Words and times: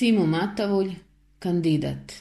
Simo 0.00 0.26
Matavulj, 0.26 0.94
kandidat. 1.38 2.12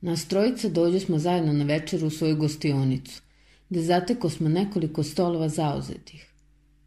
Nas 0.00 0.24
trojica 0.28 0.68
dođu 0.68 1.00
smo 1.00 1.18
zajedno 1.18 1.52
na 1.52 1.64
večer 1.64 2.04
u 2.04 2.10
svoju 2.10 2.36
gostionicu, 2.36 3.22
gde 3.68 3.82
zateko 3.82 4.30
smo 4.30 4.48
nekoliko 4.48 5.02
stolova 5.02 5.48
zauzetih, 5.48 6.26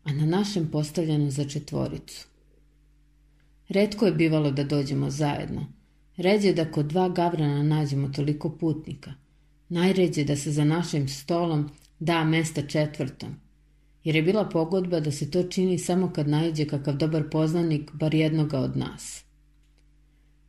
a 0.04 0.13
na 0.13 0.25
našem 0.25 0.67
postavljeno 0.71 1.29
za 1.29 1.46
četvoricu. 1.46 2.28
Redko 3.70 4.05
je 4.05 4.12
bivalo 4.12 4.51
da 4.51 4.63
dođemo 4.63 5.09
zajedno. 5.09 5.65
Ređe 6.17 6.53
da 6.53 6.71
kod 6.71 6.85
dva 6.85 7.09
gavrana 7.09 7.63
nađemo 7.63 8.09
toliko 8.09 8.49
putnika. 8.49 9.13
Najređe 9.69 10.23
da 10.23 10.35
se 10.35 10.51
za 10.51 10.63
našim 10.63 11.07
stolom 11.07 11.69
da 11.99 12.23
mesta 12.23 12.67
četvrtom, 12.67 13.35
jer 14.04 14.15
je 14.15 14.22
bila 14.22 14.49
pogodba 14.49 14.99
da 14.99 15.12
se 15.12 15.31
to 15.31 15.44
čini 15.44 15.78
samo 15.79 16.12
kad 16.13 16.27
najđe 16.27 16.66
kakav 16.66 16.98
dobar 16.98 17.30
poznanik 17.30 17.91
bar 17.94 18.13
jednoga 18.16 18.59
od 18.59 18.77
nas. 18.77 19.23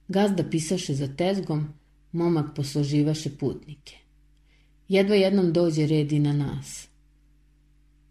Gazda 0.09 0.45
pisaše 0.51 0.95
za 0.95 1.17
tezgom, 1.17 1.69
momak 2.13 2.57
posloživaše 2.57 3.31
putnike. 3.39 3.97
Jedva 4.89 5.15
jednom 5.15 5.53
dođe 5.53 5.87
red 5.87 6.13
i 6.13 6.19
na 6.19 6.33
nas. 6.33 6.89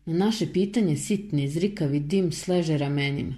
Na 0.05 0.13
naše 0.13 0.54
pitanje 0.54 0.98
sitni, 0.98 1.49
zrikavi 1.49 1.99
dim 1.99 2.32
sleže 2.32 2.77
ramenima, 2.77 3.35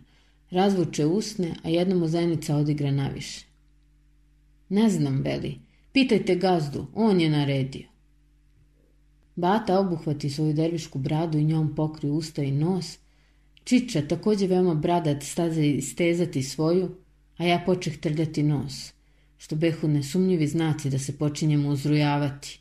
razvuče 0.52 1.06
usne, 1.06 1.56
a 1.64 1.70
jedna 1.70 1.96
mu 1.96 2.08
zajednica 2.08 2.56
odigra 2.56 2.92
naviše. 2.92 3.46
Ne 4.70 4.90
znam, 4.90 5.22
veli, 5.22 5.60
pitajte 5.94 6.36
gazdu, 6.36 6.88
on 6.94 7.22
je 7.22 7.30
naredio. 7.30 7.93
Bata 9.36 9.80
obuhvati 9.80 10.30
svoju 10.30 10.54
dervišku 10.54 11.00
bradu 11.00 11.38
i 11.38 11.44
njom 11.44 11.76
pokri 11.76 12.10
usta 12.10 12.44
i 12.44 12.52
nos. 12.52 12.98
Čiča, 13.64 14.08
takođe 14.08 14.48
veoma 14.48 14.74
bradat, 14.74 15.24
staze 15.24 15.82
stezati 15.82 16.44
svoju, 16.44 16.96
a 17.38 17.46
ja 17.46 17.64
počeh 17.66 17.98
trljati 17.98 18.44
nos, 18.44 18.94
što 19.38 19.56
behu 19.56 19.88
nesumnjivi 19.88 20.48
znaci 20.48 20.90
da 20.90 21.00
se 21.00 21.18
počinjemo 21.18 21.70
uzrujavati. 21.70 22.60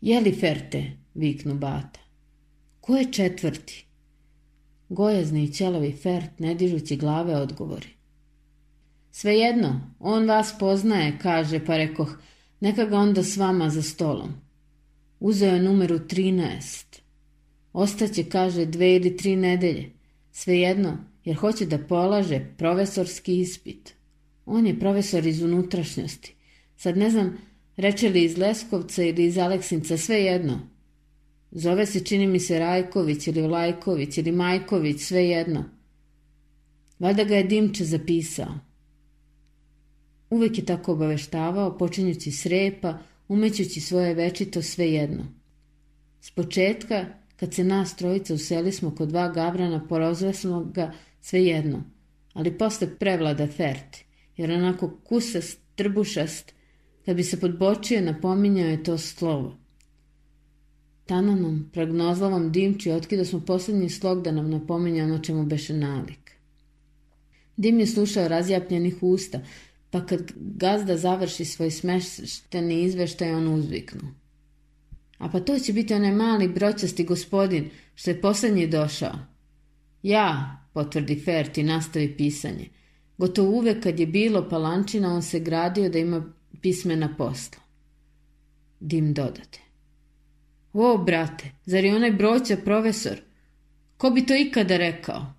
Jeli 0.00 0.32
ferte, 0.32 0.92
viknu 1.14 1.54
Bata. 1.54 2.00
Ko 2.80 2.96
je 2.96 3.12
četvrti? 3.12 3.86
Gojazni 4.88 5.44
i 5.44 5.52
ćelavi 5.52 5.92
fert, 5.92 6.38
ne 6.38 6.54
dižući 6.54 6.96
glave, 6.96 7.36
odgovori. 7.36 7.88
Svejedno, 9.12 9.94
on 9.98 10.28
vas 10.28 10.54
poznaje, 10.58 11.18
kaže, 11.22 11.64
pa 11.64 11.76
rekoh, 11.76 12.18
neka 12.60 12.84
ga 12.84 12.98
onda 12.98 13.22
s 13.22 13.36
vama 13.36 13.70
za 13.70 13.82
stolom. 13.82 14.43
Uzeo 15.24 15.54
je 15.54 15.62
numeru 15.62 15.98
13. 15.98 16.84
Ostaće, 17.72 18.24
kaže, 18.24 18.66
dve 18.66 18.96
ili 18.96 19.16
tri 19.16 19.36
nedelje. 19.36 19.90
Svejedno, 20.32 20.98
jer 21.24 21.36
hoće 21.36 21.66
da 21.66 21.78
polaže 21.78 22.40
profesorski 22.58 23.40
ispit. 23.40 23.94
On 24.46 24.66
je 24.66 24.78
profesor 24.78 25.26
iz 25.26 25.42
unutrašnjosti. 25.42 26.34
Sad 26.76 26.96
ne 26.96 27.10
znam, 27.10 27.38
reče 27.76 28.08
li 28.08 28.24
iz 28.24 28.36
Leskovca 28.38 29.02
ili 29.02 29.24
iz 29.24 29.38
Aleksinca, 29.38 29.96
svejedno. 29.96 30.60
Zove 31.50 31.86
se, 31.86 32.04
čini 32.04 32.26
mi 32.26 32.40
se, 32.40 32.58
Rajković 32.58 33.26
ili 33.26 33.42
Lajković 33.42 34.18
ili 34.18 34.32
Majković, 34.32 35.00
svejedno. 35.00 35.64
Valjda 36.98 37.24
ga 37.24 37.36
je 37.36 37.44
Dimče 37.44 37.84
zapisao. 37.84 38.58
Uvek 40.30 40.58
je 40.58 40.64
tako 40.64 40.92
obaveštavao, 40.92 41.78
počinjući 41.78 42.30
s 42.30 42.46
repa, 42.46 42.98
umećući 43.28 43.80
svoje 43.80 44.14
večito 44.14 44.62
svejedno. 44.62 45.24
S 46.20 46.30
početka, 46.30 47.06
kad 47.36 47.54
se 47.54 47.64
nas 47.64 47.96
trojica 47.96 48.34
useli 48.34 48.72
smo 48.72 48.94
kod 48.94 49.08
dva 49.08 49.28
gavrana, 49.28 49.86
porozve 49.88 50.34
smo 50.34 50.64
ga 50.64 50.92
svejedno, 51.20 51.84
ali 52.32 52.58
posle 52.58 52.98
prevlada 52.98 53.46
ferti, 53.46 54.04
jer 54.36 54.50
onako 54.50 54.96
kusast, 55.04 55.58
trbušast, 55.74 56.52
kad 57.04 57.16
bi 57.16 57.22
se 57.22 57.40
podbočio, 57.40 58.00
napominjao 58.00 58.68
je 58.68 58.82
to 58.82 58.98
slovo. 58.98 59.56
Tananom, 61.06 61.70
pragnozlavom 61.72 62.52
dimči, 62.52 62.90
otkida 62.90 63.24
smo 63.24 63.40
poslednji 63.40 63.88
slog 63.88 64.22
da 64.22 64.32
nam 64.32 64.50
napominja 64.50 65.04
ono 65.04 65.18
čemu 65.18 65.44
beše 65.44 65.74
nalik. 65.74 66.24
Dim 67.56 67.80
je 67.80 67.86
slušao 67.86 68.28
razjapljenih 68.28 69.02
usta, 69.02 69.40
pa 69.94 70.06
kad 70.06 70.32
gazda 70.36 70.96
završi 70.96 71.44
svoj 71.44 71.70
smešteni 71.70 72.82
izveštaj, 72.82 73.34
on 73.34 73.54
uzviknu. 73.54 74.14
A 75.18 75.28
pa 75.28 75.40
to 75.40 75.58
će 75.58 75.72
biti 75.72 75.94
onaj 75.94 76.12
mali 76.12 76.48
broćasti 76.48 77.04
gospodin 77.04 77.70
što 77.94 78.10
je 78.10 78.20
poslednji 78.20 78.66
došao. 78.66 79.18
Ja, 80.02 80.56
potvrdi 80.72 81.20
Fert 81.24 81.58
i 81.58 81.62
nastavi 81.62 82.16
pisanje. 82.16 82.68
Gotovo 83.18 83.50
uvek 83.50 83.82
kad 83.82 84.00
je 84.00 84.06
bilo 84.06 84.48
palančina, 84.48 85.14
on 85.14 85.22
se 85.22 85.40
gradio 85.40 85.88
da 85.88 85.98
ima 85.98 86.32
pismena 86.60 87.14
posla. 87.18 87.62
Dim 88.80 89.14
dodate. 89.14 89.60
O, 90.72 90.98
brate, 90.98 91.50
zar 91.64 91.84
je 91.84 91.96
onaj 91.96 92.12
broća 92.12 92.56
profesor? 92.56 93.20
Ko 93.96 94.10
bi 94.10 94.26
to 94.26 94.36
ikada 94.36 94.76
rekao? 94.76 95.34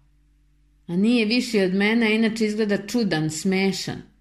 A 0.88 0.96
nije 0.96 1.26
viši 1.26 1.60
od 1.60 1.74
mene, 1.74 2.16
inače 2.16 2.46
izgleda 2.46 2.88
čudan, 2.88 3.30
smešan. 3.30 4.15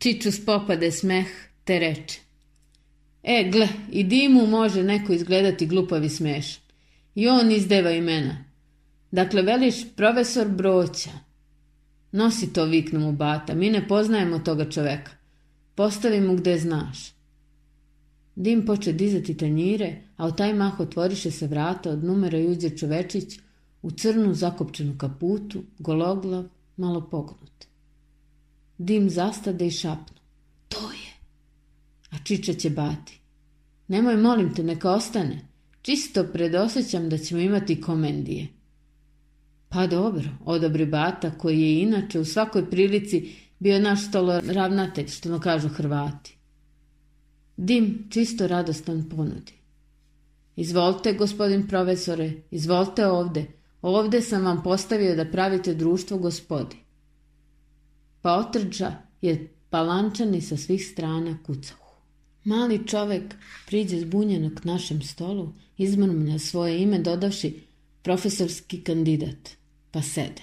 Čiču 0.00 0.32
spopade 0.32 0.88
smeh, 0.92 1.26
te 1.64 1.78
reče. 1.78 2.20
E, 3.22 3.50
gle, 3.52 3.68
i 3.92 4.04
dimu 4.04 4.46
može 4.46 4.82
neko 4.82 5.12
izgledati 5.12 5.66
glupavi 5.66 6.08
smešan. 6.08 6.62
I 7.14 7.28
on 7.28 7.50
izdeva 7.50 7.90
imena. 7.90 8.44
Dakle, 9.10 9.42
veliš 9.42 9.74
profesor 9.96 10.48
Broća. 10.48 11.10
Nosi 12.12 12.52
to, 12.52 12.64
viknu 12.64 13.00
mu 13.00 13.12
bata, 13.12 13.54
mi 13.54 13.70
ne 13.70 13.88
poznajemo 13.88 14.38
toga 14.38 14.70
čoveka. 14.70 15.12
Postavi 15.74 16.20
mu 16.20 16.36
gde 16.36 16.58
znaš. 16.58 17.12
Dim 18.36 18.66
poče 18.66 18.92
dizati 18.92 19.36
tanjire, 19.36 19.96
a 20.16 20.26
u 20.26 20.32
taj 20.32 20.54
mah 20.54 20.80
otvoriše 20.80 21.30
se 21.30 21.46
vrata 21.46 21.90
od 21.90 22.04
numera 22.04 22.38
i 22.38 22.48
uđe 22.48 22.70
čovečić 22.76 23.38
u 23.82 23.90
crnu 23.90 24.34
zakopčenu 24.34 24.98
kaputu, 24.98 25.62
gologlav, 25.78 26.44
malo 26.76 27.08
pognut. 27.10 27.69
Dim 28.80 29.10
zastade 29.10 29.66
i 29.66 29.70
šapnu. 29.70 30.16
To 30.68 30.90
je. 30.90 31.12
A 32.10 32.16
Čiča 32.24 32.54
će 32.54 32.70
bati. 32.70 33.20
Nemoj, 33.88 34.16
molim 34.16 34.54
te, 34.54 34.62
neka 34.62 34.90
ostane. 34.90 35.48
Čisto 35.82 36.24
predosećam 36.32 37.08
da 37.08 37.18
ćemo 37.18 37.40
imati 37.40 37.80
komendije. 37.80 38.48
Pa 39.68 39.86
dobro, 39.86 40.24
odobri 40.44 40.86
Bata, 40.86 41.30
koji 41.38 41.60
je 41.60 41.82
inače 41.82 42.20
u 42.20 42.24
svakoj 42.24 42.70
prilici 42.70 43.32
bio 43.58 43.78
naš 43.78 44.08
stolo 44.08 44.40
ravnatelj, 44.40 45.08
što 45.08 45.28
no 45.28 45.40
kažu 45.40 45.68
Hrvati. 45.68 46.36
Dim 47.56 48.06
čisto 48.10 48.46
radostan 48.46 49.08
ponudi. 49.08 49.52
Izvolite, 50.56 51.12
gospodin 51.12 51.68
profesore, 51.68 52.32
izvolite 52.50 53.06
ovde. 53.06 53.46
Ovde 53.82 54.20
sam 54.20 54.44
vam 54.44 54.62
postavio 54.62 55.16
da 55.16 55.24
pravite 55.24 55.74
društvo 55.74 56.18
gospodi. 56.18 56.76
Pa 58.22 58.38
otrđa 58.38 58.92
je 59.22 59.48
palančani 59.70 60.40
sa 60.40 60.56
svih 60.56 60.86
strana 60.86 61.38
kucahu. 61.46 61.94
Mali 62.44 62.86
čovek 62.86 63.34
priđe 63.66 64.00
zbunjeno 64.00 64.50
k 64.54 64.64
našem 64.64 65.02
stolu, 65.02 65.52
izmrmlja 65.78 66.38
svoje 66.38 66.82
ime 66.82 66.98
dodavši 66.98 67.60
profesorski 68.02 68.80
kandidat, 68.80 69.50
pa 69.90 70.02
sede. 70.02 70.42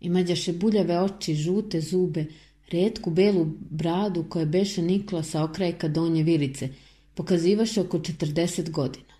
Imađaše 0.00 0.52
buljave 0.52 1.00
oči, 1.00 1.34
žute 1.34 1.80
zube, 1.80 2.24
redku 2.70 3.10
belu 3.10 3.46
bradu 3.70 4.24
koja 4.28 4.44
beše 4.44 4.82
nikla 4.82 5.22
sa 5.22 5.44
okrajka 5.44 5.88
donje 5.88 6.22
vilice, 6.22 6.68
pokazivaše 7.14 7.80
oko 7.80 7.98
40 7.98 8.70
godina. 8.70 9.14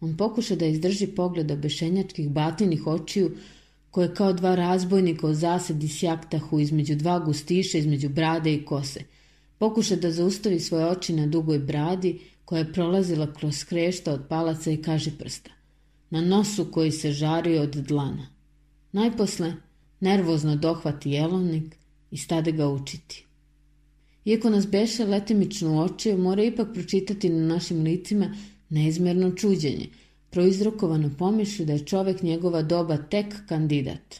On 0.00 0.16
pokuša 0.16 0.56
da 0.56 0.66
izdrži 0.66 1.06
pogled 1.06 1.50
obešenjačkih 1.50 2.30
batinih 2.30 2.86
očiju, 2.86 3.30
koje 3.96 4.14
kao 4.14 4.32
dva 4.32 4.54
razbojnika 4.54 5.34
zasedi 5.34 5.88
sjaktahu 5.88 6.58
između 6.60 6.94
dva 6.96 7.18
gustiša, 7.18 7.78
između 7.78 8.08
brade 8.08 8.52
i 8.54 8.64
kose. 8.64 9.00
Pokuša 9.58 9.96
da 9.96 10.10
zaustavi 10.10 10.60
svoje 10.60 10.86
oči 10.86 11.12
na 11.12 11.26
dugoj 11.26 11.58
bradi, 11.58 12.18
koja 12.44 12.58
je 12.58 12.72
prolazila 12.72 13.32
kroz 13.32 13.64
krešta 13.64 14.12
od 14.12 14.26
palaca 14.28 14.70
i 14.70 14.82
kaže 14.82 15.10
prsta. 15.18 15.50
Na 16.10 16.20
nosu 16.20 16.66
koji 16.72 16.92
se 16.92 17.12
žario 17.12 17.62
od 17.62 17.70
dlana. 17.70 18.26
Najposle, 18.92 19.54
nervozno 20.00 20.56
dohvati 20.56 21.10
jelovnik 21.10 21.76
i 22.10 22.16
stade 22.16 22.52
ga 22.52 22.68
učiti. 22.68 23.24
Iako 24.24 24.50
nas 24.50 24.68
beše 24.68 25.04
letimično 25.04 25.72
u 25.72 25.78
oči, 25.78 26.12
mora 26.12 26.44
ipak 26.44 26.74
pročitati 26.74 27.30
na 27.30 27.54
našim 27.54 27.82
licima 27.82 28.34
neizmerno 28.68 29.30
čuđenje, 29.30 29.88
proizrokovano 30.36 31.10
pomišlju 31.18 31.66
da 31.66 31.72
je 31.72 31.86
čovek 31.86 32.22
njegova 32.22 32.62
doba 32.62 32.96
tek 32.96 33.34
kandidat. 33.48 34.16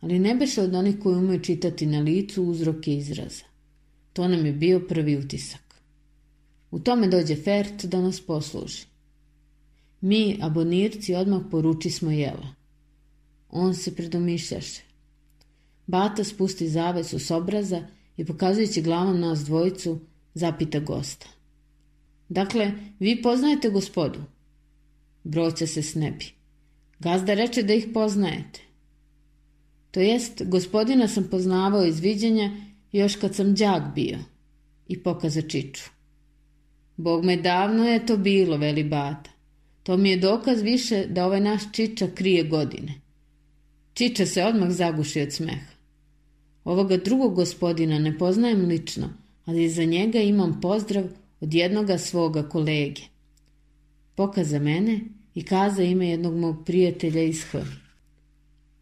Ali 0.00 0.18
ne 0.18 0.34
beše 0.34 0.62
od 0.62 0.74
onih 0.74 0.98
koji 1.02 1.16
umeju 1.16 1.40
čitati 1.42 1.86
na 1.86 2.00
licu 2.00 2.42
uzroke 2.42 2.94
izraza. 2.94 3.44
To 4.12 4.28
nam 4.28 4.46
je 4.46 4.52
bio 4.52 4.80
prvi 4.80 5.16
utisak. 5.16 5.74
U 6.70 6.78
tome 6.78 7.08
dođe 7.08 7.36
Fert 7.36 7.84
da 7.84 8.00
nas 8.00 8.20
posluži. 8.20 8.86
Mi, 10.00 10.38
abonirci, 10.42 11.14
odmah 11.14 11.42
poruči 11.50 11.90
smo 11.90 12.10
jela. 12.10 12.54
On 13.50 13.74
se 13.74 13.94
predomišljaše. 13.94 14.82
Bata 15.86 16.24
spusti 16.24 16.68
zavesu 16.68 17.18
s 17.18 17.30
obraza 17.30 17.82
i 18.16 18.24
pokazujući 18.24 18.82
glavom 18.82 19.20
nas 19.20 19.44
dvojicu, 19.44 19.98
zapita 20.34 20.78
gosta. 20.78 21.26
Dakle, 22.28 22.72
vi 23.00 23.22
poznajete 23.22 23.70
gospodu? 23.70 24.37
Broća 25.24 25.66
se 25.66 25.82
snebi. 25.82 26.24
Gazda 26.98 27.34
reče 27.34 27.62
da 27.62 27.74
ih 27.74 27.86
poznajete. 27.94 28.60
To 29.90 30.00
jest, 30.00 30.42
gospodina 30.44 31.08
sam 31.08 31.28
poznavao 31.30 31.86
iz 31.86 32.00
viđenja 32.00 32.50
još 32.92 33.16
kad 33.16 33.34
sam 33.34 33.54
đak 33.54 33.82
bio 33.94 34.18
i 34.88 35.02
pokaza 35.02 35.42
čiču. 35.42 35.90
Bog 36.96 37.24
me 37.24 37.36
davno 37.36 37.84
je 37.88 38.06
to 38.06 38.16
bilo, 38.16 38.56
veli 38.56 38.84
bata. 38.84 39.30
To 39.82 39.96
mi 39.96 40.10
je 40.10 40.16
dokaz 40.16 40.62
više 40.62 41.06
da 41.06 41.26
ovaj 41.26 41.40
naš 41.40 41.62
čiča 41.72 42.06
krije 42.14 42.42
godine. 42.44 42.94
Čiča 43.94 44.26
se 44.26 44.44
odmah 44.44 44.70
zaguši 44.70 45.20
od 45.20 45.32
smeha. 45.32 45.72
Ovoga 46.64 46.96
drugog 46.96 47.34
gospodina 47.34 47.98
ne 47.98 48.18
poznajem 48.18 48.66
lično, 48.66 49.08
ali 49.44 49.68
za 49.68 49.84
njega 49.84 50.20
imam 50.20 50.60
pozdrav 50.60 51.04
od 51.40 51.54
jednoga 51.54 51.98
svoga 51.98 52.48
kolege. 52.48 53.02
Pokaza 54.18 54.58
mene 54.58 55.00
i 55.34 55.44
kaza 55.44 55.82
ime 55.82 56.08
jednog 56.08 56.34
mog 56.34 56.64
prijatelja 56.66 57.22
iz 57.22 57.44
H. 57.44 57.58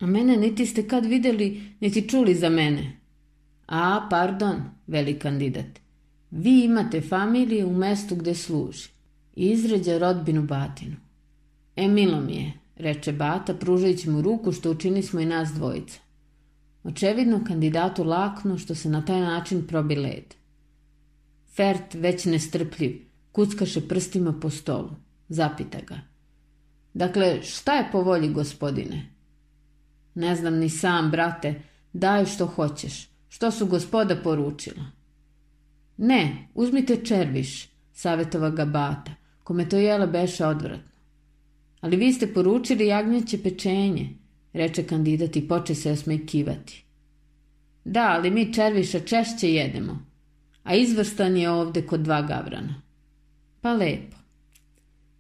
A 0.01 0.07
mene 0.07 0.37
niti 0.37 0.67
ste 0.67 0.89
kad 0.89 1.07
videli, 1.07 1.63
niti 1.81 2.09
čuli 2.09 2.35
za 2.35 2.49
mene. 2.49 3.01
A, 3.67 4.07
pardon, 4.11 4.63
veli 4.87 5.19
kandidat. 5.19 5.81
Vi 6.31 6.65
imate 6.65 7.01
familiju 7.01 7.69
u 7.69 7.73
mestu 7.73 8.17
gde 8.17 8.35
služi. 8.35 8.89
I 9.37 9.51
izređa 9.51 9.99
rodbinu 9.99 10.43
Batinu. 10.43 10.97
E, 11.77 11.89
milo 11.89 12.21
mi 12.21 12.37
je, 12.37 12.53
reče 12.77 13.13
Bata, 13.13 13.55
pružajući 13.55 14.11
mu 14.11 14.23
ruku 14.23 14.53
što 14.53 14.71
učini 14.71 15.03
smo 15.03 15.21
i 15.21 15.27
nas 15.27 15.53
dvojica. 15.53 15.99
Očevidno 16.85 17.45
kandidatu 17.47 18.05
lakno 18.05 18.59
što 18.59 18.75
se 18.75 18.89
na 18.89 19.05
taj 19.05 19.21
način 19.21 19.67
probi 19.67 19.97
led. 19.97 20.35
Fert, 21.57 21.95
već 21.95 22.25
nestrpljiv, 22.25 23.03
kuckaše 23.33 23.89
prstima 23.89 24.33
po 24.41 24.51
stolu. 24.51 25.06
Zapita 25.29 25.79
ga. 25.87 26.01
Dakle, 26.95 27.43
šta 27.43 27.75
je 27.75 27.89
po 27.93 28.01
volji 28.03 28.29
gospodine? 28.29 29.07
Ne 30.15 30.37
znam 30.37 30.55
ni 30.55 30.69
sam, 30.69 31.11
brate, 31.11 31.55
daj 31.93 32.27
što 32.27 32.47
hoćeš. 32.47 33.09
Što 33.29 33.51
su 33.51 33.67
gospoda 33.67 34.17
poručila? 34.25 34.85
Ne, 35.97 36.49
uzmite 36.55 36.97
červiš, 37.05 37.69
savjetova 37.93 38.51
ga 38.51 38.65
bata, 38.65 39.11
kome 39.45 39.69
to 39.69 39.77
jelo 39.77 40.07
beše 40.07 40.47
odvratno. 40.47 40.97
Ali 41.81 41.97
vi 41.97 42.13
ste 42.13 42.35
poručili 42.35 42.87
jagnjeće 42.87 43.43
pečenje, 43.43 44.09
reče 44.53 44.83
kandidat 44.83 45.37
i 45.37 45.49
poče 45.49 45.75
se 45.75 45.93
osmejkivati. 45.93 46.85
Da, 47.85 48.15
ali 48.19 48.31
mi 48.31 48.53
červiša 48.55 49.01
češće 49.01 49.53
jedemo, 49.53 50.07
a 50.63 50.75
izvrstan 50.75 51.37
je 51.37 51.51
ovde 51.51 51.83
kod 51.83 52.01
dva 52.01 52.23
gavrana. 52.23 52.83
Pa 53.61 53.73
lepo. 53.73 54.16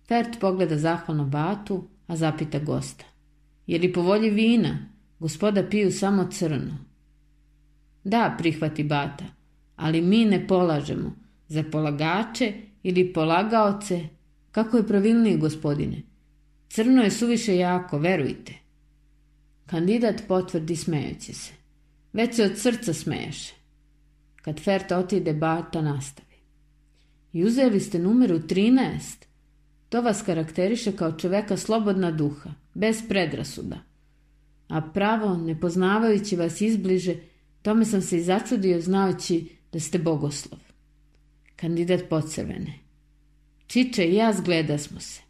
Fert 0.08 0.40
pogleda 0.40 0.78
zahvalno 0.78 1.24
batu, 1.24 1.88
a 2.06 2.16
zapita 2.16 2.58
gosta. 2.58 3.04
Je 3.66 3.78
li 3.78 3.92
po 3.92 4.02
volji 4.02 4.30
vina? 4.30 4.78
Gospoda 5.18 5.62
piju 5.70 5.92
samo 5.92 6.28
crno. 6.30 6.78
Da, 8.04 8.34
prihvati 8.38 8.84
bata, 8.84 9.24
ali 9.76 10.02
mi 10.02 10.24
ne 10.24 10.46
polažemo. 10.46 11.16
Za 11.48 11.64
polagače 11.72 12.52
ili 12.82 13.12
polagaoce, 13.12 14.08
kako 14.50 14.76
je 14.76 14.86
pravilniji 14.86 15.36
gospodine? 15.36 16.02
Crno 16.68 17.02
je 17.02 17.10
suviše 17.10 17.56
jako, 17.56 17.98
verujte. 17.98 18.54
Kandidat 19.66 20.22
potvrdi 20.28 20.76
smejući 20.76 21.34
se. 21.34 21.52
Već 22.12 22.36
se 22.36 22.44
od 22.44 22.58
srca 22.58 22.94
smeješe. 22.94 23.54
Kad 24.42 24.60
Fert 24.60 24.92
otide, 24.92 25.32
Bata 25.34 25.82
nastavi. 25.82 26.36
I 27.32 27.44
uzeli 27.44 27.80
ste 27.80 27.98
numeru 27.98 28.38
13. 28.38 29.25
To 29.88 30.02
vas 30.02 30.22
karakteriše 30.22 30.92
kao 30.92 31.12
čoveka 31.12 31.56
slobodna 31.56 32.10
duha, 32.10 32.50
bez 32.74 33.02
predrasuda. 33.08 33.78
A 34.68 34.80
pravo, 34.80 35.36
ne 35.36 35.60
poznavajući 35.60 36.36
vas 36.36 36.60
izbliže, 36.60 37.14
tome 37.62 37.84
sam 37.84 38.02
se 38.02 38.16
i 38.16 38.22
začudio 38.22 38.80
znajući 38.80 39.48
da 39.72 39.80
ste 39.80 39.98
bogoslov. 39.98 40.60
Kandidat 41.56 42.00
podsevene. 42.10 42.78
Čiče 43.66 44.04
i 44.04 44.14
ja 44.14 44.32
zgleda 44.32 44.78
smo 44.78 45.00
se. 45.00 45.20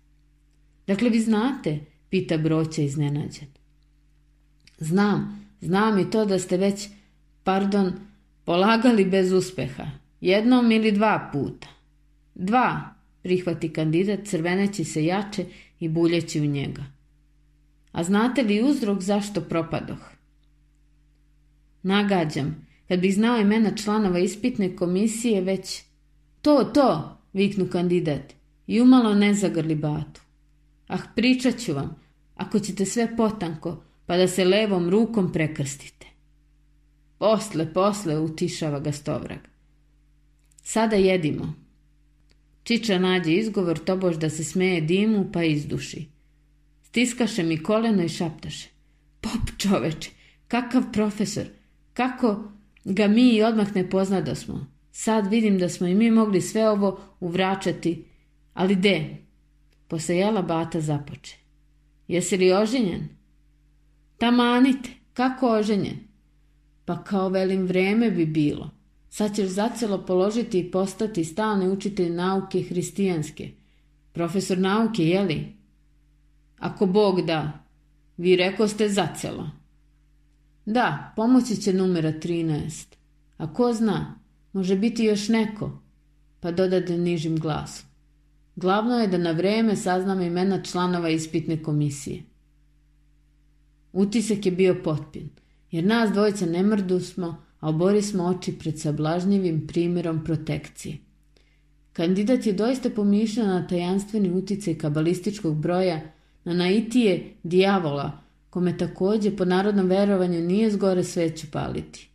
Dakle, 0.87 1.11
vi 1.11 1.21
znate, 1.21 1.79
pita 2.11 2.39
Broća 2.39 2.83
iznenađen. 2.83 3.49
Znam, 4.79 5.47
znam 5.61 5.99
i 5.99 6.11
to 6.11 6.25
da 6.25 6.39
ste 6.39 6.57
već, 6.57 6.89
pardon, 7.45 7.93
polagali 8.45 9.05
bez 9.05 9.33
uspeha. 9.33 9.87
Jednom 10.21 10.73
ili 10.73 10.93
dva 10.93 11.31
puta. 11.33 11.69
Dva, 12.35 12.96
prihvati 13.27 13.73
kandidat 13.73 14.21
crveneći 14.25 14.85
se 14.85 15.05
jače 15.05 15.45
i 15.81 15.89
buljeći 15.89 16.41
u 16.41 16.47
njega. 16.47 16.85
A 17.93 18.05
znate 18.05 18.43
li 18.43 18.63
uzrok 18.63 19.03
zašto 19.03 19.41
propadoh? 19.41 19.99
Nagađam, 21.83 22.67
kad 22.89 23.01
bih 23.01 23.15
znao 23.15 23.41
imena 23.41 23.77
članova 23.77 24.19
ispitne 24.19 24.77
komisije 24.77 25.41
već... 25.41 25.83
To, 26.43 26.65
to, 26.65 27.19
viknu 27.33 27.69
kandidat 27.73 28.35
i 28.67 28.81
umalo 28.81 29.15
ne 29.15 29.35
zagrli 29.35 29.75
batu. 29.75 30.21
Ah, 30.89 31.03
pričat 31.17 31.59
ću 31.59 31.75
vam, 31.75 31.97
ako 32.35 32.59
ćete 32.59 32.85
sve 32.85 33.17
potanko, 33.17 33.83
pa 34.07 34.17
da 34.17 34.29
se 34.29 34.45
levom 34.45 34.91
rukom 34.91 35.33
prekrstite. 35.33 36.07
Posle, 37.19 37.73
posle, 37.73 38.19
utišava 38.19 38.81
ga 38.81 38.93
Stovrag. 38.93 39.41
Sada 40.63 40.97
jedimo. 40.97 41.66
Čiča 42.67 42.99
nađe 42.99 43.33
izgovor, 43.33 43.79
tobož 43.79 44.17
da 44.17 44.31
se 44.31 44.45
smeje 44.45 44.81
dimu, 44.81 45.29
pa 45.33 45.45
izduši. 45.45 46.09
Stiskaše 46.83 47.43
mi 47.43 47.63
koleno 47.63 48.03
i 48.03 48.09
šaptaše. 48.09 48.69
Pop 49.21 49.59
čoveče, 49.59 50.11
kakav 50.49 50.83
profesor, 50.93 51.45
kako 51.93 52.53
ga 52.85 53.07
mi 53.09 53.29
i 53.29 53.43
odmah 53.43 53.75
ne 53.75 53.91
pozna 53.91 54.21
da 54.21 54.35
smo. 54.35 54.67
Sad 54.93 55.31
vidim 55.31 55.59
da 55.59 55.69
smo 55.69 55.87
i 55.87 55.95
mi 55.95 56.11
mogli 56.11 56.41
sve 56.41 56.69
ovo 56.71 57.01
uvračati, 57.21 58.05
ali 58.55 58.77
de? 58.77 59.17
Posle 59.89 60.17
jela 60.17 60.43
bata 60.43 60.81
započe. 60.81 61.37
Jesi 62.09 62.37
li 62.37 62.53
oženjen? 62.53 63.09
Tamanite, 64.19 64.91
kako 65.13 65.51
oženjen? 65.51 65.99
Pa 66.85 67.05
kao 67.05 67.29
velim 67.29 67.67
vreme 67.67 68.11
bi 68.11 68.27
bilo. 68.27 68.76
Sad 69.11 69.37
ćeš 69.37 69.49
zacelo 69.49 70.07
položiti 70.07 70.59
i 70.59 70.71
postati 70.71 71.25
stalni 71.25 71.69
učitelj 71.69 72.13
nauke 72.13 72.63
hristijanske. 72.63 73.51
Profesor 74.13 74.59
nauke, 74.59 75.03
jeli? 75.03 75.57
Ako 76.59 76.87
Bog 76.87 77.27
da. 77.27 77.65
Vi 78.17 78.37
reko 78.37 78.69
ste 78.69 78.89
zacelo. 78.89 79.51
Da, 80.67 81.13
pomoći 81.17 81.57
će 81.57 81.73
numera 81.73 82.13
13. 82.13 82.87
A 83.37 83.53
ko 83.53 83.73
zna, 83.73 84.19
može 84.53 84.77
biti 84.77 85.05
još 85.05 85.29
neko. 85.29 85.83
Pa 86.41 86.51
dodade 86.51 86.99
nižim 86.99 87.39
glasom. 87.39 87.87
Glavno 88.57 88.99
je 88.99 89.09
da 89.09 89.19
na 89.19 89.31
vreme 89.31 89.77
saznamo 89.77 90.23
imena 90.23 90.63
članova 90.63 91.09
ispitne 91.09 91.63
komisije. 91.63 92.23
Utisak 93.93 94.47
je 94.47 94.53
bio 94.53 94.81
potpin, 94.85 95.29
jer 95.71 95.85
nas 95.85 96.11
dvojica 96.13 96.47
ne 96.47 96.63
mrdu 96.63 97.01
smo, 97.01 97.46
a 97.61 97.69
obori 97.69 98.03
smo 98.03 98.25
oči 98.25 98.53
pred 98.59 98.81
sablažnjivim 98.81 99.67
primjerom 99.67 100.25
protekcije. 100.25 100.99
Kandidat 101.93 102.47
je 102.47 102.53
doista 102.53 102.91
pomišljao 102.91 103.47
na 103.47 103.67
tajanstveni 103.67 104.31
uticaj 104.31 104.79
kabalističkog 104.79 105.57
broja, 105.57 106.01
na 106.45 106.55
naitije 106.55 107.35
dijavola, 107.43 108.21
kome 108.51 108.79
takođe 108.79 109.37
po 109.37 109.45
narodnom 109.45 109.87
verovanju 109.87 110.41
nije 110.41 110.71
zgore 110.71 111.05
sveću 111.05 111.47
paliti. 111.53 112.09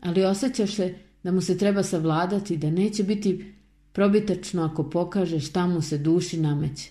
Ali 0.00 0.24
osjeća 0.24 0.66
se 0.66 0.94
da 1.22 1.32
mu 1.32 1.40
se 1.40 1.58
treba 1.58 1.82
savladati, 1.82 2.56
da 2.56 2.70
neće 2.70 3.02
biti 3.02 3.54
probitačno 3.92 4.62
ako 4.62 4.90
pokaže 4.90 5.40
šta 5.40 5.66
mu 5.66 5.82
se 5.82 5.98
duši 5.98 6.40
nameće. 6.40 6.90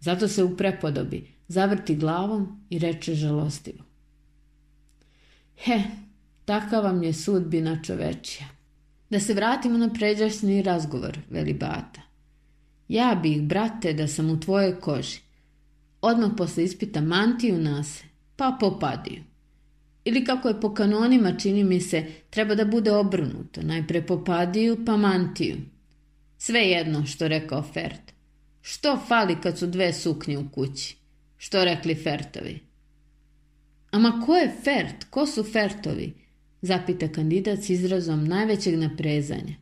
Zato 0.00 0.28
se 0.28 0.44
u 0.44 0.56
prepodobi 0.56 1.34
zavrti 1.48 1.96
glavom 1.96 2.66
i 2.70 2.78
reče 2.78 3.14
žalostivo. 3.14 3.93
He, 5.56 5.82
takav 6.44 6.84
vam 6.84 7.02
je 7.02 7.12
sudbina 7.12 7.82
čovečija. 7.82 8.48
Da 9.10 9.20
se 9.20 9.34
vratimo 9.34 9.78
na 9.78 9.92
pređašnji 9.92 10.62
razgovor, 10.62 11.18
veli 11.30 11.52
Bata. 11.52 12.00
Ja 12.88 13.20
bih, 13.22 13.42
brate, 13.42 13.92
da 13.92 14.08
sam 14.08 14.30
u 14.30 14.40
tvojoj 14.40 14.80
koži. 14.80 15.18
Odmah 16.00 16.30
posle 16.36 16.64
ispita 16.64 17.00
mantiju 17.00 17.58
nase, 17.58 18.04
pa 18.36 18.56
popadiju. 18.60 19.22
Ili 20.04 20.24
kako 20.24 20.48
je 20.48 20.60
po 20.60 20.74
kanonima, 20.74 21.38
čini 21.38 21.64
mi 21.64 21.80
se, 21.80 22.06
treba 22.30 22.54
da 22.54 22.64
bude 22.64 22.92
obrnuto. 22.92 23.62
Najpre 23.62 24.06
popadiju, 24.06 24.84
pa 24.86 24.96
mantiju. 24.96 25.56
Sve 26.38 26.60
jedno, 26.60 27.06
što 27.06 27.28
rekao 27.28 27.62
Fert. 27.62 28.12
Što 28.60 28.98
fali 29.08 29.36
kad 29.42 29.58
su 29.58 29.66
dve 29.66 29.92
suknje 29.92 30.38
u 30.38 30.48
kući? 30.48 30.96
Što 31.36 31.64
rekli 31.64 31.94
Fertovi? 31.94 32.60
Ama 33.94 34.20
ko 34.26 34.36
je 34.36 34.52
Fert? 34.64 35.04
Ko 35.10 35.26
su 35.26 35.44
Fertovi? 35.44 36.12
Zapita 36.62 37.08
kandidat 37.08 37.58
s 37.58 37.70
izrazom 37.70 38.24
najvećeg 38.24 38.78
naprezanja. 38.78 39.54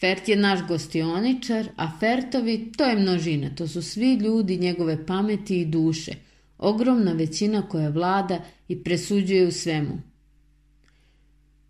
Fert 0.00 0.28
je 0.28 0.36
naš 0.36 0.66
gostioničar, 0.68 1.68
a 1.76 1.98
Fertovi 2.00 2.72
to 2.76 2.84
je 2.84 2.96
množina, 2.96 3.54
to 3.54 3.68
su 3.68 3.82
svi 3.82 4.14
ljudi 4.14 4.56
njegove 4.56 5.06
pameti 5.06 5.60
i 5.60 5.66
duše, 5.66 6.12
ogromna 6.58 7.12
većina 7.12 7.68
koja 7.68 7.88
vlada 7.88 8.38
i 8.68 8.82
presuđuje 8.82 9.46
u 9.46 9.52
svemu. 9.52 10.02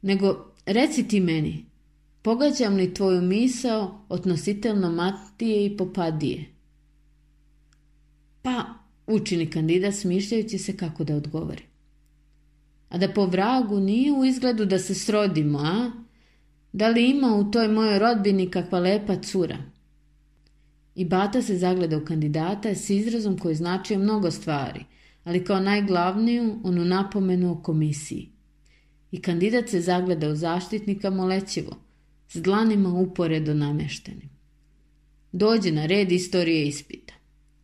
Nego, 0.02 0.52
reci 0.66 1.08
ti 1.08 1.20
meni, 1.20 1.64
pogađam 2.22 2.76
li 2.76 2.94
tvoju 2.94 3.22
misao 3.22 4.04
odnositelno 4.08 4.90
Matije 4.90 5.66
i 5.66 5.76
Popadije? 5.76 6.44
Pa, 8.42 8.81
učini 9.06 9.50
kandidat 9.50 9.94
smišljajući 9.94 10.58
se 10.58 10.76
kako 10.76 11.04
da 11.04 11.16
odgovori. 11.16 11.62
A 12.88 12.98
da 12.98 13.12
po 13.12 13.26
vragu 13.26 13.80
nije 13.80 14.12
u 14.12 14.24
izgledu 14.24 14.64
da 14.64 14.78
se 14.78 14.94
srodimo, 14.94 15.58
a? 15.58 15.90
Da 16.72 16.88
li 16.88 17.10
ima 17.10 17.34
u 17.34 17.50
toj 17.50 17.68
mojoj 17.68 17.98
rodbini 17.98 18.50
kakva 18.50 18.78
lepa 18.78 19.16
cura? 19.20 19.58
I 20.94 21.04
Bata 21.04 21.42
se 21.42 21.58
zagleda 21.58 21.98
u 21.98 22.04
kandidata 22.04 22.74
s 22.74 22.90
izrazom 22.90 23.38
koji 23.38 23.54
značio 23.54 23.98
mnogo 23.98 24.30
stvari, 24.30 24.84
ali 25.24 25.44
kao 25.44 25.60
najglavniju 25.60 26.60
onu 26.64 26.84
napomenu 26.84 27.52
o 27.52 27.62
komisiji. 27.62 28.28
I 29.10 29.22
kandidat 29.22 29.68
se 29.68 29.80
zagleda 29.80 30.28
u 30.28 30.34
zaštitnika 30.34 31.10
molećivo, 31.10 31.76
s 32.28 32.42
dlanima 32.42 32.88
uporedo 32.88 33.54
nameštenim. 33.54 34.30
Dođe 35.32 35.72
na 35.72 35.86
red 35.86 36.12
istorije 36.12 36.66
ispita. 36.66 37.14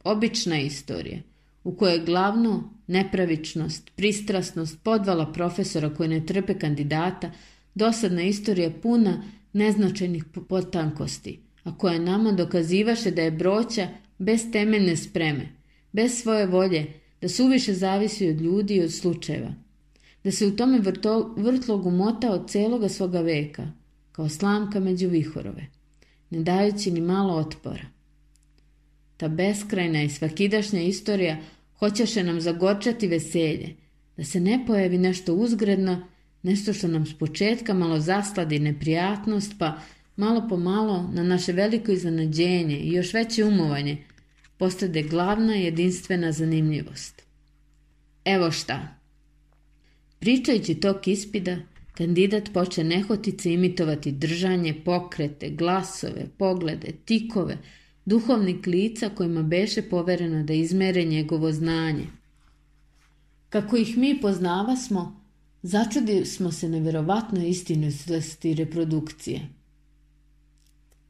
Obična 0.09 0.61
istorija, 0.61 1.19
u 1.65 1.77
kojoj 1.77 1.95
je 1.95 2.05
glavno 2.05 2.75
nepravičnost, 2.87 3.91
pristrasnost 3.97 4.79
podvala 4.83 5.33
profesora 5.33 5.95
koji 5.95 6.09
ne 6.09 6.27
trpe 6.27 6.59
kandidata, 6.59 7.31
dosadna 7.75 8.23
istorija 8.23 8.71
puna 8.83 9.23
neznačajnih 9.53 10.25
potankosti, 10.49 11.41
a 11.65 11.79
koja 11.79 11.99
nama 11.99 12.33
dokazivaše 12.33 13.11
da 13.11 13.23
je 13.23 13.31
broća 13.31 13.88
bez 14.19 14.41
temeljne 14.53 14.97
spreme, 14.97 15.49
bez 15.93 16.23
svoje 16.23 16.47
volje, 16.47 16.87
da 17.21 17.29
suviše 17.29 17.75
zavisi 17.75 18.29
od 18.29 18.41
ljudi 18.41 18.75
i 18.75 18.83
od 18.83 18.93
slučajeva, 18.93 19.53
da 20.25 20.31
se 20.31 20.47
u 20.47 20.57
tome 20.57 20.79
vrto, 20.79 21.35
vrtlogu 21.37 21.91
mota 21.91 22.31
od 22.31 22.50
celoga 22.50 22.88
svoga 22.88 23.21
veka, 23.21 23.67
kao 24.12 24.29
slamka 24.29 24.81
među 24.81 25.09
vihorove, 25.09 25.67
ne 26.31 26.43
dajući 26.43 26.91
ni 26.91 27.00
malo 27.00 27.35
otpora. 27.35 27.98
Ta 29.19 29.29
beskrajna 29.29 30.03
i 30.03 30.09
svakidašnja 30.09 30.83
istorija 30.83 31.37
hoćeše 31.79 32.25
nam 32.25 32.41
zagorčati 32.41 33.07
veselje, 33.07 33.77
da 34.17 34.25
se 34.25 34.41
ne 34.41 34.65
pojavi 34.67 34.99
nešto 34.99 35.35
uzgredno, 35.35 36.07
nešto 36.43 36.73
što 36.73 36.89
nam 36.89 37.07
s 37.07 37.19
početka 37.19 37.75
malo 37.75 38.01
zasladi 38.01 38.59
neprijatnost, 38.59 39.55
pa 39.59 39.81
malo 40.17 40.47
po 40.49 40.57
malo 40.57 41.11
na 41.13 41.23
naše 41.23 41.53
veliko 41.53 41.93
iznenađenje 41.93 42.79
i 42.79 42.93
još 42.93 43.15
veće 43.15 43.45
umovanje 43.45 43.97
postade 44.57 45.03
glavna 45.03 45.55
jedinstvena 45.55 46.33
zanimljivost. 46.33 47.23
Evo 48.25 48.51
šta. 48.51 48.99
Pričajući 50.19 50.75
tok 50.75 51.09
ispida, 51.09 51.57
kandidat 51.93 52.51
poče 52.55 52.85
nehotice 52.85 53.53
imitovati 53.53 54.13
držanje, 54.13 54.75
pokrete, 54.85 55.51
glasove, 55.51 56.27
poglede, 56.39 56.93
tikove, 57.05 57.59
duhovnik 58.09 58.67
lica 58.67 59.09
kojima 59.09 59.43
beše 59.43 59.83
povereno 59.83 60.43
da 60.45 60.53
izmere 60.53 61.05
njegovo 61.05 61.53
znanje. 61.53 62.07
Kako 63.49 63.77
ih 63.77 63.99
mi 63.99 64.21
poznava 64.21 64.77
smo, 64.77 65.21
začudi 65.62 66.25
smo 66.25 66.53
se 66.53 66.69
neverovatno 66.69 67.45
istinosnosti 67.47 68.55
reprodukcije. 68.55 69.41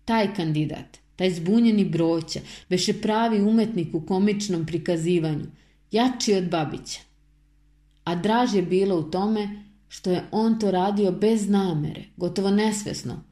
Taj 0.04 0.34
kandidat, 0.34 0.98
taj 1.16 1.30
zbunjeni 1.30 1.84
broća, 1.84 2.40
beše 2.68 2.92
pravi 3.00 3.42
umetnik 3.42 3.94
u 3.94 4.00
komičnom 4.06 4.66
prikazivanju, 4.66 5.46
jači 5.90 6.34
od 6.34 6.48
Babića. 6.50 7.00
A 8.04 8.14
draž 8.14 8.54
je 8.54 8.62
bilo 8.62 8.98
u 8.98 9.10
tome 9.10 9.64
što 9.88 10.10
je 10.10 10.24
on 10.30 10.58
to 10.58 10.70
radio 10.70 11.12
bez 11.12 11.48
namere, 11.48 12.04
gotovo 12.16 12.50
nesvesno. 12.50 13.22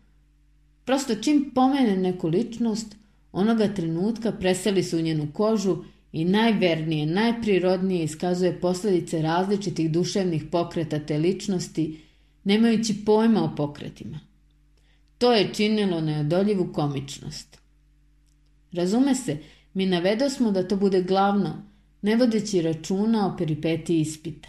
Prosto 0.85 1.15
čim 1.15 1.51
pomene 1.55 1.97
neku 1.97 2.29
ličnost, 2.29 2.97
Onoga 3.37 3.69
trenutka 3.69 4.33
preseli 4.33 4.83
su 4.83 4.99
u 4.99 5.01
njenu 5.01 5.29
kožu 5.33 5.77
i 6.13 6.25
najvernije, 6.25 7.07
najprirodnije 7.07 8.05
iskazuje 8.05 8.61
posljedice 8.61 9.23
različitih 9.23 9.91
duševnih 9.93 10.45
pokreta 10.53 10.99
te 10.99 11.19
ličnosti, 11.19 12.01
nemajući 12.45 13.05
pojma 13.05 13.45
o 13.45 13.57
pokretima. 13.57 14.21
To 15.19 15.33
je 15.33 15.55
činilo 15.55 16.01
neodoljivu 16.01 16.73
komičnost. 16.73 17.59
Razume 18.73 19.15
se, 19.15 19.39
mi 19.75 19.87
navedosmo 19.87 20.51
da 20.51 20.69
to 20.69 20.77
bude 20.77 21.03
glavno, 21.03 21.63
ne 22.03 22.17
vodeći 22.17 22.63
računa 22.63 23.27
o 23.27 23.37
peripetiji 23.37 24.01
ispita. 24.01 24.49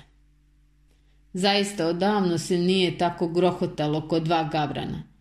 Zaista 1.33 1.87
odavno 1.87 2.37
se 2.37 2.57
nije 2.57 2.97
tako 2.97 3.27
grohotalo 3.27 4.07
kod 4.07 4.23
dva 4.23 4.49
gavrana– 4.51 5.03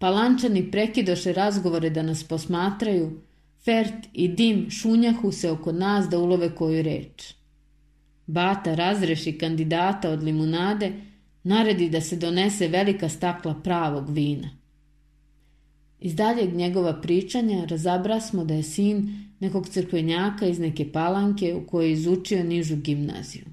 Palančani 0.00 0.70
prekidoše 0.70 1.32
razgovore 1.32 1.90
da 1.90 2.02
nas 2.02 2.24
posmatraju, 2.24 3.20
Fert 3.64 4.06
i 4.12 4.28
Dim 4.28 4.70
šunjahu 4.70 5.32
se 5.32 5.50
oko 5.50 5.72
nas 5.72 6.08
da 6.08 6.18
ulove 6.18 6.54
koju 6.54 6.82
reč. 6.82 7.34
Bata 8.26 8.74
razreši 8.74 9.38
kandidata 9.38 10.10
od 10.10 10.22
limunade, 10.22 10.92
naredi 11.42 11.90
da 11.90 12.00
se 12.00 12.16
donese 12.16 12.68
velika 12.68 13.08
stakla 13.08 13.54
pravog 13.64 14.10
vina. 14.10 14.50
Iz 15.98 16.14
daljeg 16.14 16.54
njegova 16.54 17.00
pričanja 17.00 17.64
razabra 17.64 18.20
smo 18.20 18.44
da 18.44 18.54
je 18.54 18.62
sin 18.62 19.24
nekog 19.40 19.68
crkvenjaka 19.68 20.46
iz 20.46 20.58
neke 20.58 20.92
palanke 20.92 21.54
u 21.54 21.66
kojoj 21.66 21.88
je 21.88 21.92
izučio 21.92 22.44
nižu 22.44 22.76
gimnaziju. 22.76 23.44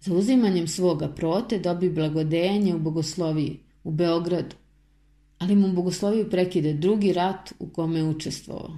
Za 0.00 0.14
uzimanjem 0.14 0.68
svoga 0.68 1.08
prote 1.08 1.58
dobi 1.58 1.90
blagodejanje 1.90 2.74
u 2.74 2.78
bogosloviji 2.78 3.58
u 3.84 3.90
Beogradu, 3.90 4.56
ali 5.42 5.56
mu 5.56 5.72
bogosloviju 5.72 6.30
prekide 6.30 6.72
drugi 6.72 7.12
rat 7.12 7.52
u 7.58 7.66
kome 7.66 7.98
je 7.98 8.04
učestvovao. 8.04 8.76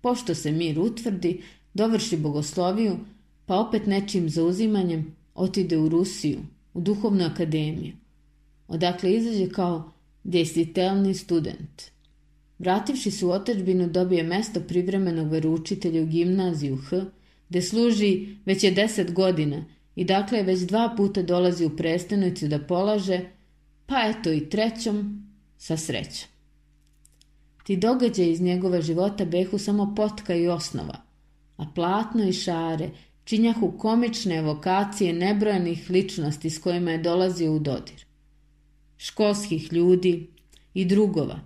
Pošto 0.00 0.34
se 0.34 0.52
mir 0.52 0.78
utvrdi, 0.80 1.42
dovrši 1.74 2.16
bogosloviju, 2.16 2.96
pa 3.46 3.60
opet 3.60 3.86
nečim 3.86 4.28
zauzimanjem 4.28 5.16
otide 5.34 5.78
u 5.78 5.88
Rusiju, 5.88 6.38
u 6.74 6.80
duhovnu 6.80 7.24
akademiju, 7.24 7.92
odakle 8.68 9.12
izađe 9.12 9.48
kao 9.48 9.92
djesitelni 10.24 11.14
student. 11.14 11.82
Vrativši 12.58 13.10
se 13.10 13.26
u 13.26 13.30
otečbinu 13.30 13.88
dobije 13.88 14.22
mesto 14.22 14.60
privremenog 14.60 15.28
veručitelja 15.30 16.02
u 16.02 16.06
gimnaziju 16.06 16.76
H, 16.76 17.04
gde 17.48 17.62
služi 17.62 18.26
već 18.46 18.64
je 18.64 18.70
deset 18.70 19.12
godina 19.12 19.64
i 19.96 20.04
dakle 20.04 20.42
već 20.42 20.60
dva 20.60 20.94
puta 20.96 21.22
dolazi 21.22 21.64
u 21.64 21.76
prestanicu 21.76 22.48
da 22.48 22.58
polaže, 22.58 23.20
pa 23.86 23.94
eto 24.08 24.32
i 24.32 24.48
trećom 24.48 25.22
sa 25.62 25.76
srećom. 25.76 26.28
Ti 27.64 27.76
događaj 27.76 28.30
iz 28.30 28.40
njegova 28.40 28.80
života 28.80 29.24
behu 29.24 29.58
samo 29.58 29.94
potka 29.96 30.34
i 30.34 30.48
osnova, 30.48 30.96
a 31.56 31.66
platno 31.74 32.24
i 32.28 32.32
šare 32.32 32.90
činjahu 33.24 33.72
komične 33.78 34.36
evokacije 34.36 35.12
nebrojanih 35.12 35.90
ličnosti 35.90 36.50
s 36.50 36.58
kojima 36.58 36.90
je 36.90 36.98
dolazio 36.98 37.52
u 37.52 37.58
dodir. 37.58 38.04
Školskih 38.96 39.72
ljudi 39.72 40.30
i 40.74 40.84
drugova, 40.84 41.40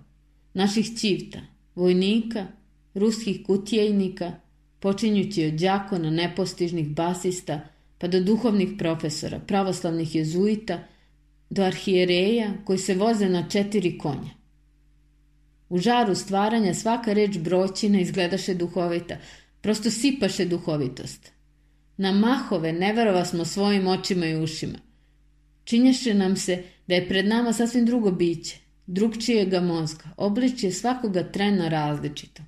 naših 0.53 0.97
civta, 0.97 1.39
vojnika, 1.75 2.47
ruskih 2.93 3.45
kutjejnika, 3.45 4.31
počinjući 4.79 5.45
od 5.45 5.53
đakona 5.53 6.09
nepostižnih 6.09 6.89
basista, 6.89 7.59
pa 7.97 8.07
do 8.07 8.19
duhovnih 8.19 8.69
profesora, 8.77 9.39
pravoslavnih 9.39 10.15
jezuita– 10.15 10.83
do 11.49 11.63
arhijereja 11.63 12.53
koji 12.65 12.79
se 12.79 12.95
voze 12.95 13.29
na 13.29 13.49
četiri 13.49 13.97
konja. 13.97 14.37
U 15.69 15.77
žaru 15.77 16.15
stvaranja 16.15 16.73
svaka 16.73 17.13
reč 17.13 17.37
broćina 17.37 17.99
izgledaše 17.99 18.53
duhovita, 18.53 19.17
prosto 19.61 19.91
sipaše 19.91 20.45
duhovitost. 20.45 21.31
Na 21.97 22.11
mahove 22.11 22.73
neverova 22.73 23.25
smo 23.25 23.45
svojim 23.45 23.87
očima 23.87 24.25
i 24.25 24.35
ušima. 24.35 24.79
Činješe 25.63 26.13
nam 26.13 26.35
se 26.35 26.63
da 26.87 26.95
je 26.95 27.07
pred 27.07 27.27
nama 27.27 27.53
sasvim 27.53 27.85
drugo 27.85 28.11
biće, 28.11 28.57
drugčijega 28.87 29.61
mozga, 29.61 30.03
obličje 30.17 30.71
svakoga 30.71 31.23
trena 31.31 31.67
različito. 31.67 32.43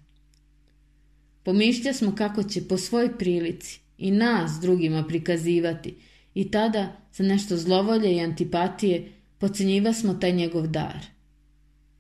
Pomišlja 1.44 1.94
smo 1.94 2.16
kako 2.16 2.44
će 2.44 2.68
po 2.68 2.78
svojoj 2.78 3.18
prilici 3.18 3.80
i 3.98 4.12
nas 4.12 4.52
drugima 4.62 5.04
prikazivati– 5.08 5.96
i 6.34 6.52
tada, 6.52 6.92
sa 7.12 7.24
nešto 7.24 7.58
zlovolje 7.58 8.16
i 8.16 8.22
antipatije, 8.22 9.12
pocenjiva 9.38 9.94
smo 9.94 10.14
taj 10.14 10.32
njegov 10.32 10.68
dar. 10.68 11.06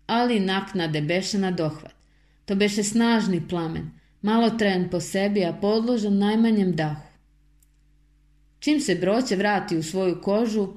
Ali 0.08 0.40
naknade 0.40 1.02
beše 1.02 1.38
na 1.38 1.52
dohvat. 1.52 1.94
To 2.46 2.56
beše 2.56 2.84
snažni 2.84 3.48
plamen, 3.48 3.92
malo 4.22 4.50
tren 4.50 4.90
po 4.90 5.00
sebi, 5.00 5.46
a 5.46 5.54
podložan 5.54 6.18
najmanjem 6.18 6.76
dahu. 6.76 7.10
Čim 8.60 8.80
se 8.80 8.96
broće 8.96 9.36
vrati 9.36 9.78
u 9.78 9.84
svoju 9.84 10.22
kožu, 10.22 10.68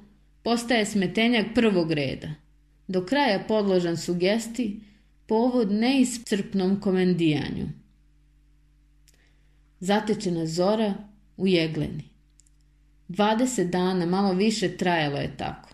postaje 0.43 0.87
smetenjak 0.87 1.47
prvog 1.55 1.93
reda. 1.93 2.29
Do 2.89 3.07
kraja 3.07 3.45
podložan 3.49 3.97
sugesti, 3.97 4.81
povod 5.27 5.73
neiscrpnom 5.73 6.81
komendijanju. 6.81 7.69
Zatečena 9.81 10.47
zora 10.47 10.95
u 11.37 11.47
jegleni. 11.47 12.12
20 13.09 13.71
dana, 13.71 14.07
malo 14.07 14.33
više 14.33 14.77
trajalo 14.77 15.19
je 15.19 15.37
tako. 15.37 15.69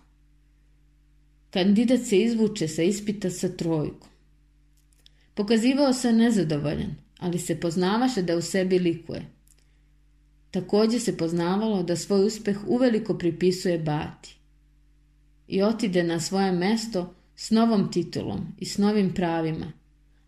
Kandidat 1.50 2.00
se 2.00 2.18
izvuče 2.18 2.68
sa 2.68 2.82
ispita 2.82 3.30
sa 3.30 3.48
trojkom. 3.48 4.08
Pokazivao 5.34 5.92
se 5.92 6.12
nezadovoljan, 6.12 6.94
ali 7.18 7.38
se 7.38 7.60
poznavaše 7.60 8.22
da 8.22 8.36
u 8.36 8.42
sebi 8.42 8.78
likuje. 8.78 9.22
Također 10.50 11.00
se 11.00 11.16
poznavalo 11.16 11.82
da 11.82 11.96
svoj 11.96 12.26
uspeh 12.26 12.58
uveliko 12.66 13.18
pripisuje 13.18 13.78
Bati. 13.78 14.36
I 15.48 15.62
otide 15.62 16.02
na 16.02 16.20
svoje 16.20 16.52
mesto 16.52 17.14
s 17.36 17.50
novom 17.50 17.92
titulom 17.92 18.46
i 18.58 18.66
s 18.66 18.78
novim 18.78 19.14
pravima, 19.14 19.72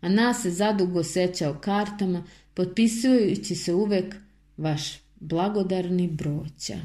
a 0.01 0.09
nas 0.09 0.41
se 0.41 0.51
zadugo 0.51 1.03
seća 1.03 1.49
o 1.49 1.53
kartama, 1.53 2.23
potpisujući 2.53 3.55
se 3.55 3.73
uvek 3.73 4.15
vaš 4.57 5.00
blagodarni 5.21 6.07
broća. 6.07 6.77